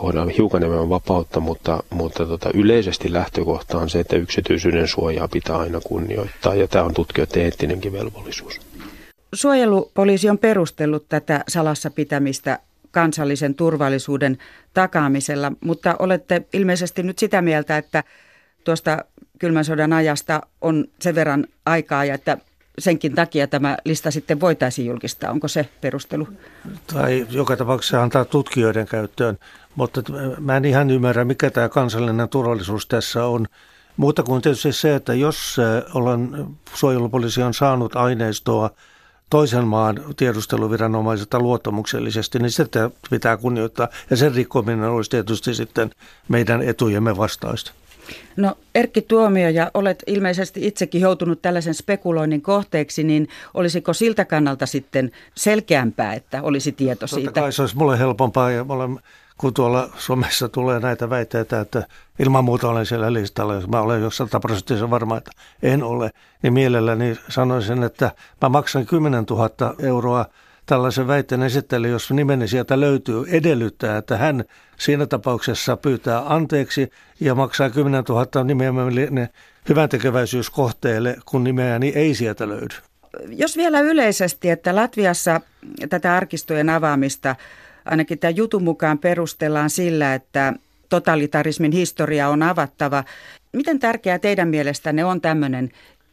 kohdalla 0.00 0.32
hiukan 0.36 0.62
enemmän 0.62 0.88
vapautta, 0.88 1.40
mutta, 1.40 1.82
mutta 1.90 2.26
tota, 2.26 2.50
yleisesti 2.54 3.12
lähtökohta 3.12 3.78
on 3.78 3.90
se, 3.90 4.00
että 4.00 4.16
yksityisyyden 4.16 4.88
suojaa 4.88 5.28
pitää 5.28 5.56
aina 5.56 5.80
kunnioittaa 5.80 6.54
ja 6.54 6.68
tämä 6.68 6.84
on 6.84 6.94
tutkijoiden 6.94 7.42
eettinenkin 7.42 7.92
velvollisuus. 7.92 8.60
Suojelupoliisi 9.34 10.30
on 10.30 10.38
perustellut 10.38 11.04
tätä 11.08 11.44
salassa 11.48 11.90
pitämistä 11.90 12.58
kansallisen 12.90 13.54
turvallisuuden 13.54 14.38
takaamisella, 14.74 15.52
mutta 15.60 15.96
olette 15.98 16.42
ilmeisesti 16.52 17.02
nyt 17.02 17.18
sitä 17.18 17.42
mieltä, 17.42 17.78
että 17.78 18.04
tuosta 18.64 19.04
kylmän 19.38 19.64
sodan 19.64 19.92
ajasta 19.92 20.40
on 20.60 20.84
sen 21.00 21.14
verran 21.14 21.46
aikaa 21.66 22.04
ja 22.04 22.14
että 22.14 22.38
senkin 22.78 23.14
takia 23.14 23.46
tämä 23.46 23.76
lista 23.84 24.10
sitten 24.10 24.40
voitaisiin 24.40 24.86
julkistaa. 24.86 25.30
Onko 25.30 25.48
se 25.48 25.68
perustelu? 25.80 26.28
Tai 26.94 27.26
joka 27.30 27.56
tapauksessa 27.56 28.02
antaa 28.02 28.24
tutkijoiden 28.24 28.86
käyttöön. 28.86 29.38
Mutta 29.74 30.02
mä 30.38 30.56
en 30.56 30.64
ihan 30.64 30.90
ymmärrä, 30.90 31.24
mikä 31.24 31.50
tämä 31.50 31.68
kansallinen 31.68 32.28
turvallisuus 32.28 32.86
tässä 32.86 33.24
on. 33.24 33.46
Muuta 33.96 34.22
kuin 34.22 34.42
tietysti 34.42 34.72
se, 34.72 34.94
että 34.94 35.14
jos 35.14 35.56
ollaan, 35.94 36.48
suojelupoliisi 36.74 37.42
on 37.42 37.54
saanut 37.54 37.96
aineistoa 37.96 38.70
toisen 39.30 39.66
maan 39.66 40.00
tiedusteluviranomaiselta 40.16 41.38
luottamuksellisesti, 41.40 42.38
niin 42.38 42.50
sitä 42.50 42.90
pitää 43.10 43.36
kunnioittaa. 43.36 43.88
Ja 44.10 44.16
sen 44.16 44.34
rikkominen 44.34 44.90
olisi 44.90 45.10
tietysti 45.10 45.54
sitten 45.54 45.90
meidän 46.28 46.62
etujemme 46.62 47.16
vastaista. 47.16 47.72
No 48.36 48.58
Erkki 48.74 49.02
Tuomio, 49.02 49.48
ja 49.48 49.70
olet 49.74 50.02
ilmeisesti 50.06 50.66
itsekin 50.66 51.00
joutunut 51.00 51.42
tällaisen 51.42 51.74
spekuloinnin 51.74 52.42
kohteeksi, 52.42 53.04
niin 53.04 53.28
olisiko 53.54 53.92
siltä 53.92 54.24
kannalta 54.24 54.66
sitten 54.66 55.10
selkeämpää, 55.34 56.14
että 56.14 56.42
olisi 56.42 56.72
tieto 56.72 57.06
siitä? 57.06 57.24
Totta 57.24 57.40
kai 57.40 57.52
se 57.52 57.62
olisi 57.62 57.76
mulle 57.76 57.98
helpompaa, 57.98 58.50
ja 58.50 58.66
olen, 58.68 59.00
kun 59.38 59.54
tuolla 59.54 59.90
Suomessa 59.96 60.48
tulee 60.48 60.80
näitä 60.80 61.10
väitteitä, 61.10 61.60
että 61.60 61.86
ilman 62.18 62.44
muuta 62.44 62.68
olen 62.68 62.86
siellä 62.86 63.12
listalla, 63.12 63.54
jos 63.54 63.68
mä 63.68 63.80
olen 63.80 64.02
jo 64.02 64.10
sataprosenttisen 64.10 64.90
varma, 64.90 65.16
että 65.16 65.30
en 65.62 65.82
ole, 65.82 66.10
niin 66.42 66.52
mielelläni 66.52 67.16
sanoisin, 67.28 67.82
että 67.82 68.10
mä 68.42 68.48
maksan 68.48 68.86
10 68.86 69.24
000 69.30 69.50
euroa 69.78 70.26
tällaisen 70.70 71.06
väitteen 71.06 71.42
esittely, 71.42 71.88
jos 71.88 72.10
nimeni 72.10 72.48
sieltä 72.48 72.80
löytyy, 72.80 73.24
edellyttää, 73.28 73.96
että 73.96 74.16
hän 74.16 74.44
siinä 74.78 75.06
tapauksessa 75.06 75.76
pyytää 75.76 76.34
anteeksi 76.34 76.90
ja 77.20 77.34
maksaa 77.34 77.70
10 77.70 78.04
000 78.08 78.44
nimenomaan 78.44 78.92
hyvän 79.68 79.88
tekeväisyyskohteelle, 79.88 81.16
kun 81.24 81.44
nimeäni 81.44 81.92
ei 81.94 82.14
sieltä 82.14 82.48
löydy. 82.48 82.74
Jos 83.28 83.56
vielä 83.56 83.80
yleisesti, 83.80 84.50
että 84.50 84.74
Latviassa 84.74 85.40
tätä 85.88 86.16
arkistojen 86.16 86.70
avaamista 86.70 87.36
ainakin 87.84 88.18
tämän 88.18 88.36
jutun 88.36 88.62
mukaan 88.62 88.98
perustellaan 88.98 89.70
sillä, 89.70 90.14
että 90.14 90.52
totalitarismin 90.88 91.72
historia 91.72 92.28
on 92.28 92.42
avattava. 92.42 93.04
Miten 93.52 93.78
tärkeää 93.78 94.18
teidän 94.18 94.48
mielestänne 94.48 95.04
on 95.04 95.20
tämmöinen 95.20 95.70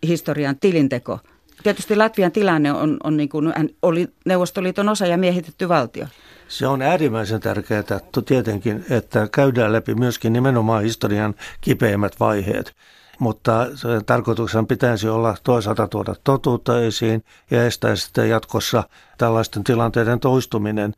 historian 0.07 0.59
tilinteko? 0.59 1.19
Tietysti 1.63 1.95
Latvian 1.95 2.31
tilanne 2.31 2.73
on, 2.73 2.97
on 3.03 3.17
niin 3.17 3.29
kuin, 3.29 3.53
oli 3.81 4.07
Neuvostoliiton 4.25 4.89
osa 4.89 5.05
ja 5.05 5.17
miehitetty 5.17 5.69
valtio. 5.69 6.07
Se 6.47 6.67
on 6.67 6.81
äärimmäisen 6.81 7.39
tärkeää 7.41 7.83
tietenkin, 8.25 8.85
että 8.89 9.27
käydään 9.31 9.73
läpi 9.73 9.95
myöskin 9.95 10.33
nimenomaan 10.33 10.83
historian 10.83 11.35
kipeimmät 11.61 12.19
vaiheet. 12.19 12.75
Mutta 13.19 13.67
tarkoituksena 14.05 14.63
pitäisi 14.63 15.09
olla 15.09 15.35
toisaalta 15.43 15.87
tuoda 15.87 16.15
totuutta 16.23 16.81
esiin 16.81 17.23
ja 17.51 17.65
estää 17.65 17.95
sitten 17.95 18.29
jatkossa 18.29 18.83
tällaisten 19.17 19.63
tilanteiden 19.63 20.19
toistuminen. 20.19 20.93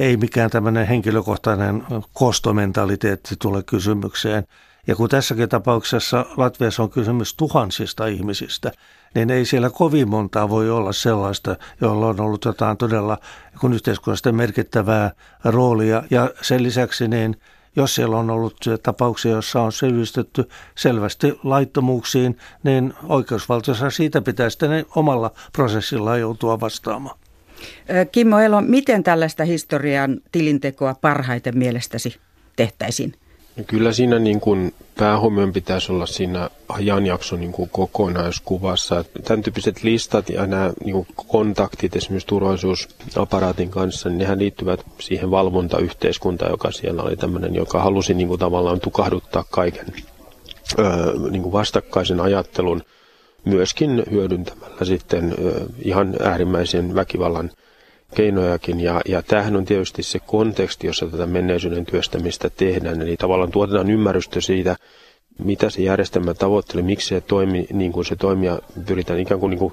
Ei 0.00 0.16
mikään 0.16 0.50
tämmöinen 0.50 0.86
henkilökohtainen 0.86 1.84
kostomentaliteetti 2.12 3.34
tule 3.38 3.62
kysymykseen. 3.62 4.46
Ja 4.86 4.96
kun 4.96 5.08
tässäkin 5.08 5.48
tapauksessa 5.48 6.26
Latviassa 6.36 6.82
on 6.82 6.90
kysymys 6.90 7.34
tuhansista 7.34 8.06
ihmisistä, 8.06 8.72
niin 9.14 9.30
ei 9.30 9.44
siellä 9.44 9.70
kovin 9.70 10.08
montaa 10.08 10.48
voi 10.48 10.70
olla 10.70 10.92
sellaista, 10.92 11.56
jolla 11.80 12.06
on 12.06 12.20
ollut 12.20 12.44
jotain 12.44 12.76
todella 12.76 13.18
kun 13.60 13.72
yhteiskunnasta 13.72 14.32
merkittävää 14.32 15.10
roolia. 15.44 16.02
Ja 16.10 16.30
sen 16.40 16.62
lisäksi 16.62 17.08
niin 17.08 17.36
jos 17.76 17.94
siellä 17.94 18.16
on 18.16 18.30
ollut 18.30 18.56
tapauksia, 18.82 19.32
joissa 19.32 19.60
on 19.62 19.72
selvistetty 19.72 20.48
selvästi 20.74 21.38
laittomuuksiin, 21.42 22.38
niin 22.62 22.94
oikeusvaltiossa 23.08 23.90
siitä 23.90 24.22
pitää 24.22 24.50
sitten 24.50 24.86
omalla 24.96 25.30
prosessilla 25.52 26.16
joutua 26.16 26.60
vastaamaan. 26.60 27.18
Kimmo 28.12 28.38
Elo, 28.38 28.60
miten 28.60 29.02
tällaista 29.02 29.44
historian 29.44 30.20
tilintekoa 30.32 30.94
parhaiten 31.00 31.58
mielestäsi 31.58 32.16
tehtäisiin? 32.56 33.14
Kyllä 33.66 33.92
siinä 33.92 34.18
niin 34.18 34.40
kuin 34.40 34.74
päähuomion 34.98 35.52
pitäisi 35.52 35.92
olla 35.92 36.06
siinä 36.06 36.50
ajanjakson 36.68 37.40
niin 37.40 37.52
kuin 37.52 37.70
kokonaiskuvassa. 37.72 39.04
Tämän 39.24 39.42
tyyppiset 39.42 39.82
listat 39.82 40.28
ja 40.28 40.46
nämä 40.46 40.72
niin 40.84 40.92
kuin 40.92 41.06
kontaktit 41.26 41.96
esimerkiksi 41.96 42.26
turvallisuusaparaatin 42.26 43.70
kanssa, 43.70 44.08
niin 44.08 44.18
nehän 44.18 44.38
liittyvät 44.38 44.80
siihen 44.98 45.30
valvontayhteiskuntaan, 45.30 46.50
joka 46.50 46.72
siellä 46.72 47.02
oli 47.02 47.16
tämmöinen, 47.16 47.54
joka 47.54 47.82
halusi 47.82 48.14
niin 48.14 48.28
kuin 48.28 48.40
tavallaan 48.40 48.80
tukahduttaa 48.80 49.44
kaiken 49.50 49.86
öö, 50.78 51.12
niin 51.30 51.42
kuin 51.42 51.52
vastakkaisen 51.52 52.20
ajattelun 52.20 52.82
myöskin 53.44 54.02
hyödyntämällä 54.10 54.84
sitten 54.84 55.34
öö, 55.38 55.64
ihan 55.82 56.16
äärimmäisen 56.22 56.94
väkivallan 56.94 57.50
keinojakin. 58.14 58.80
Ja, 58.80 59.00
ja 59.08 59.22
tämähän 59.22 59.56
on 59.56 59.64
tietysti 59.64 60.02
se 60.02 60.18
konteksti, 60.18 60.86
jossa 60.86 61.06
tätä 61.06 61.26
menneisyyden 61.26 61.86
työstämistä 61.86 62.50
tehdään. 62.50 63.02
Eli 63.02 63.16
tavallaan 63.16 63.50
tuotetaan 63.50 63.90
ymmärrystä 63.90 64.40
siitä, 64.40 64.76
mitä 65.38 65.70
se 65.70 65.82
järjestelmä 65.82 66.34
tavoittelee, 66.34 66.82
miksi 66.84 67.08
se 67.08 67.20
toimi 67.20 67.66
niin 67.72 67.92
kuin 67.92 68.04
se 68.04 68.16
toimii 68.16 68.46
ja 68.46 68.58
pyritään 68.86 69.20
ikään 69.20 69.40
kuin, 69.40 69.50
niin 69.50 69.58
kuin 69.58 69.72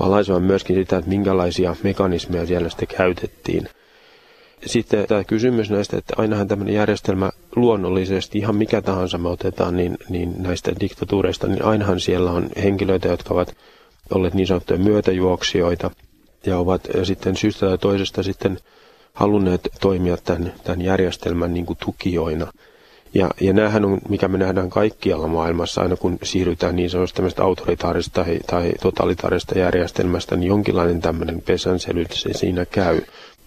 valaisemaan 0.00 0.42
myöskin 0.42 0.76
sitä, 0.76 0.96
että 0.96 1.08
minkälaisia 1.08 1.76
mekanismeja 1.82 2.46
siellä 2.46 2.68
sitten 2.68 2.88
käytettiin. 2.96 3.68
Sitten 4.66 5.06
tämä 5.06 5.24
kysymys 5.24 5.70
näistä, 5.70 5.96
että 5.98 6.14
ainahan 6.16 6.48
tämmöinen 6.48 6.74
järjestelmä 6.74 7.30
luonnollisesti, 7.56 8.38
ihan 8.38 8.56
mikä 8.56 8.82
tahansa 8.82 9.18
me 9.18 9.28
otetaan, 9.28 9.76
niin, 9.76 9.98
niin 10.08 10.34
näistä 10.38 10.72
diktatuureista, 10.80 11.46
niin 11.46 11.64
ainahan 11.64 12.00
siellä 12.00 12.30
on 12.30 12.48
henkilöitä, 12.62 13.08
jotka 13.08 13.34
ovat 13.34 13.56
olleet 14.14 14.34
niin 14.34 14.46
sanottuja 14.46 14.78
myötäjuoksijoita– 14.78 15.90
ja 16.46 16.58
ovat 16.58 16.88
sitten 17.02 17.36
syystä 17.36 17.66
tai 17.66 17.78
toisesta 17.78 18.22
sitten 18.22 18.58
halunneet 19.12 19.68
toimia 19.80 20.16
tämän, 20.16 20.52
tämän 20.64 20.82
järjestelmän 20.82 21.54
niin 21.54 21.66
kuin 21.66 21.78
tukijoina. 21.84 22.52
Ja, 23.14 23.30
ja 23.40 23.52
näähän 23.52 23.84
on, 23.84 23.98
mikä 24.08 24.28
me 24.28 24.38
nähdään 24.38 24.70
kaikkialla 24.70 25.28
maailmassa, 25.28 25.80
aina 25.80 25.96
kun 25.96 26.18
siirrytään 26.22 26.76
niin 26.76 26.90
sanotusta 26.90 27.42
autoritaarista 27.42 28.24
tai, 28.24 28.38
tai 28.46 28.72
totalitaarista 28.82 29.58
järjestelmästä, 29.58 30.36
niin 30.36 30.48
jonkinlainen 30.48 31.00
tämmöinen 31.00 31.42
pesänsely 31.42 32.06
se 32.12 32.32
siinä 32.32 32.64
käy. 32.64 33.00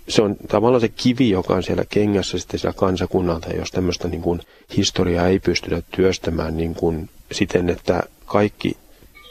Se 0.07 0.21
on 0.21 0.35
tavallaan 0.47 0.81
se 0.81 0.87
kivi, 0.87 1.29
joka 1.29 1.53
on 1.53 1.63
siellä 1.63 1.83
kengässä 1.89 2.37
sitten 2.37 2.59
siellä 2.59 2.77
kansakunnalta, 2.77 3.49
jos 3.49 3.71
tämmöistä 3.71 4.07
niin 4.07 4.21
kuin 4.21 4.39
historiaa 4.77 5.27
ei 5.27 5.39
pystytä 5.39 5.81
työstämään 5.95 6.57
niin 6.57 6.75
kuin 6.75 7.09
siten, 7.31 7.69
että 7.69 8.03
kaikki 8.25 8.77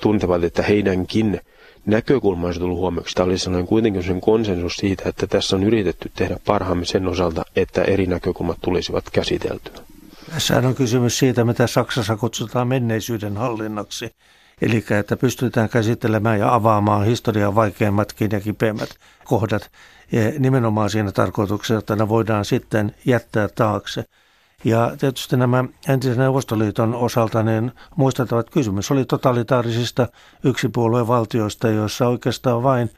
tuntevat, 0.03 0.45
että 0.45 0.63
heidänkin 0.63 1.41
näkökulmansa 1.89 2.61
tullut 2.61 2.79
huomioksi. 2.79 3.15
Tämä 3.15 3.25
oli 3.27 3.39
sellainen 3.39 3.67
kuitenkin 3.67 4.03
sen 4.03 4.21
konsensus 4.21 4.75
siitä, 4.77 5.09
että 5.09 5.27
tässä 5.27 5.57
on 5.57 5.63
yritetty 5.65 6.11
tehdä 6.15 6.37
parhaamme 6.47 6.85
sen 6.85 7.09
osalta, 7.09 7.45
että 7.57 7.83
eri 7.83 8.07
näkökulmat 8.07 8.59
tulisivat 8.61 9.11
käsiteltyä. 9.11 9.75
Tässä 10.31 10.57
on 10.57 10.75
kysymys 10.75 11.19
siitä, 11.19 11.45
mitä 11.45 11.67
Saksassa 11.67 12.17
kutsutaan 12.17 12.69
menneisyyden 12.69 13.37
hallinnaksi. 13.37 14.11
Eli 14.63 14.85
että 15.01 15.17
pystytään 15.17 15.69
käsittelemään 15.69 16.39
ja 16.39 16.55
avaamaan 16.55 17.07
historian 17.07 17.55
vaikeimmatkin 17.55 18.29
ja 18.33 18.41
kipeimmät 18.41 18.91
kohdat 19.25 19.71
ja 20.13 20.33
nimenomaan 20.39 20.91
siinä 20.91 21.13
tarkoituksessa, 21.13 21.79
että 21.79 21.97
ne 21.97 22.09
voidaan 22.09 22.45
sitten 22.45 22.95
jättää 23.05 23.49
taakse. 23.49 24.05
Ja 24.65 24.93
tietysti 24.99 25.37
nämä 25.37 25.65
entisen 25.89 26.19
Neuvostoliiton 26.19 26.95
osalta 26.95 27.43
niin 27.43 27.73
muistettavat 27.97 28.51
kysymys 28.51 28.91
oli 28.91 29.05
totalitaarisista 29.05 30.09
yksipuoluevaltioista, 30.45 31.69
joissa 31.69 32.09
oikeastaan 32.09 32.63
vain 32.63 32.91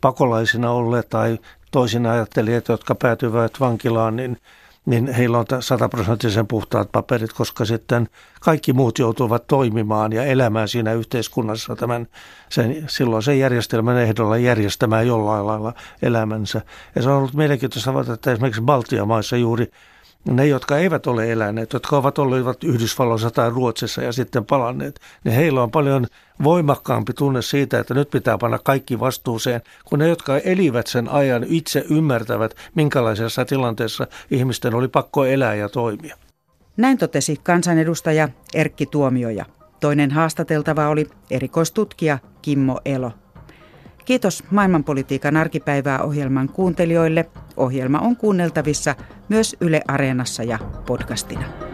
pakolaisina 0.00 0.70
olleet 0.70 1.08
tai 1.08 1.38
toisin 1.70 2.06
ajattelijat, 2.06 2.68
jotka 2.68 2.94
päätyvät 2.94 3.60
vankilaan, 3.60 4.16
niin, 4.16 4.36
niin 4.86 5.12
heillä 5.12 5.38
on 5.38 5.46
sataprosenttisen 5.60 6.46
puhtaat 6.46 6.92
paperit, 6.92 7.32
koska 7.32 7.64
sitten 7.64 8.08
kaikki 8.40 8.72
muut 8.72 8.98
joutuvat 8.98 9.46
toimimaan 9.46 10.12
ja 10.12 10.24
elämään 10.24 10.68
siinä 10.68 10.92
yhteiskunnassa 10.92 11.76
tämän 11.76 12.06
sen, 12.48 12.84
silloin 12.88 13.22
sen 13.22 13.38
järjestelmän 13.38 13.96
ehdolla 13.96 14.36
järjestämään 14.36 15.06
jollain 15.06 15.46
lailla 15.46 15.74
elämänsä. 16.02 16.62
Ja 16.94 17.02
se 17.02 17.08
on 17.10 17.16
ollut 17.16 17.34
mielenkiintoista 17.34 18.12
että 18.14 18.32
esimerkiksi 18.32 18.62
Baltian 18.62 19.08
maissa 19.08 19.36
juuri 19.36 19.70
ne, 20.24 20.46
jotka 20.46 20.78
eivät 20.78 21.06
ole 21.06 21.32
eläneet, 21.32 21.72
jotka 21.72 21.96
ovat 21.96 22.18
olleet 22.18 22.64
Yhdysvalloissa 22.64 23.30
tai 23.30 23.50
Ruotsissa 23.50 24.02
ja 24.02 24.12
sitten 24.12 24.44
palanneet, 24.44 25.00
niin 25.24 25.34
heillä 25.34 25.62
on 25.62 25.70
paljon 25.70 26.06
voimakkaampi 26.44 27.12
tunne 27.12 27.42
siitä, 27.42 27.78
että 27.78 27.94
nyt 27.94 28.10
pitää 28.10 28.38
panna 28.38 28.58
kaikki 28.58 29.00
vastuuseen, 29.00 29.60
kun 29.84 29.98
ne, 29.98 30.08
jotka 30.08 30.38
elivät 30.38 30.86
sen 30.86 31.08
ajan, 31.08 31.44
itse 31.48 31.84
ymmärtävät, 31.90 32.54
minkälaisessa 32.74 33.44
tilanteessa 33.44 34.06
ihmisten 34.30 34.74
oli 34.74 34.88
pakko 34.88 35.24
elää 35.24 35.54
ja 35.54 35.68
toimia. 35.68 36.16
Näin 36.76 36.98
totesi 36.98 37.36
kansanedustaja 37.42 38.28
Erkki 38.54 38.86
Tuomioja. 38.86 39.44
Toinen 39.80 40.10
haastateltava 40.10 40.88
oli 40.88 41.06
erikoistutkija 41.30 42.18
Kimmo 42.42 42.80
Elo. 42.84 43.12
Kiitos 44.08 44.44
maailmanpolitiikan 44.50 45.36
arkipäivää 45.36 46.02
ohjelman 46.02 46.48
kuuntelijoille. 46.48 47.26
Ohjelma 47.56 47.98
on 47.98 48.16
kuunneltavissa 48.16 48.94
myös 49.28 49.56
Yle 49.60 49.80
Areenassa 49.88 50.42
ja 50.42 50.58
podcastina. 50.86 51.67